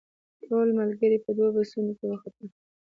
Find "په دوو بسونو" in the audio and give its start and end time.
1.25-1.91